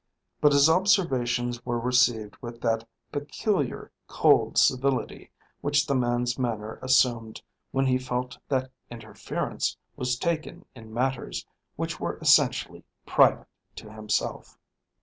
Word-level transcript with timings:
But 0.39 0.53
his 0.53 0.67
observations 0.67 1.63
were 1.63 1.79
received 1.79 2.35
with 2.41 2.59
that 2.61 2.87
peculiar 3.11 3.91
cold 4.07 4.57
civility 4.57 5.29
which 5.59 5.85
the 5.85 5.93
man's 5.93 6.39
manner 6.39 6.79
assumed 6.81 7.43
when 7.69 7.85
he 7.85 7.99
felt 7.99 8.39
that 8.49 8.71
interference 8.89 9.77
was 9.95 10.17
taken 10.17 10.65
in 10.73 10.91
matters 10.91 11.45
which 11.75 11.99
were 11.99 12.17
essentially 12.17 12.83
private 13.05 13.45
to 13.75 13.91
himself. 13.93 14.57